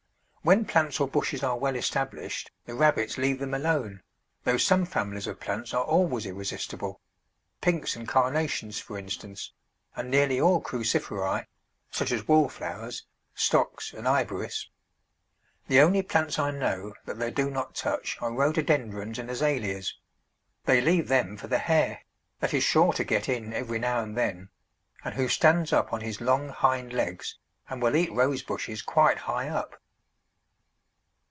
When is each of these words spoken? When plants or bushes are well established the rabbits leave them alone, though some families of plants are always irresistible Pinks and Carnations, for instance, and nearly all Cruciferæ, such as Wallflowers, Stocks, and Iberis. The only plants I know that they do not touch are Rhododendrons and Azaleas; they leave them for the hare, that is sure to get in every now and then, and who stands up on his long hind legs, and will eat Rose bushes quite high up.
When 0.43 0.65
plants 0.65 0.99
or 0.99 1.07
bushes 1.07 1.43
are 1.43 1.55
well 1.55 1.75
established 1.75 2.49
the 2.65 2.73
rabbits 2.73 3.15
leave 3.19 3.37
them 3.37 3.53
alone, 3.53 4.01
though 4.43 4.57
some 4.57 4.87
families 4.87 5.27
of 5.27 5.39
plants 5.39 5.71
are 5.71 5.83
always 5.83 6.25
irresistible 6.25 6.99
Pinks 7.61 7.95
and 7.95 8.07
Carnations, 8.07 8.79
for 8.79 8.97
instance, 8.97 9.53
and 9.95 10.09
nearly 10.09 10.41
all 10.41 10.59
Cruciferæ, 10.59 11.45
such 11.91 12.11
as 12.11 12.27
Wallflowers, 12.27 13.05
Stocks, 13.35 13.93
and 13.93 14.07
Iberis. 14.07 14.67
The 15.67 15.79
only 15.79 16.01
plants 16.01 16.39
I 16.39 16.49
know 16.49 16.95
that 17.05 17.19
they 17.19 17.29
do 17.29 17.51
not 17.51 17.75
touch 17.75 18.17
are 18.19 18.33
Rhododendrons 18.33 19.19
and 19.19 19.29
Azaleas; 19.29 19.95
they 20.65 20.81
leave 20.81 21.07
them 21.07 21.37
for 21.37 21.45
the 21.45 21.59
hare, 21.59 22.01
that 22.39 22.55
is 22.55 22.63
sure 22.63 22.93
to 22.93 23.03
get 23.03 23.29
in 23.29 23.53
every 23.53 23.77
now 23.77 24.01
and 24.01 24.17
then, 24.17 24.49
and 25.05 25.13
who 25.13 25.27
stands 25.27 25.71
up 25.71 25.93
on 25.93 26.01
his 26.01 26.19
long 26.19 26.49
hind 26.49 26.93
legs, 26.93 27.37
and 27.69 27.79
will 27.79 27.95
eat 27.95 28.11
Rose 28.11 28.41
bushes 28.41 28.81
quite 28.81 29.19
high 29.19 29.47
up. 29.47 29.79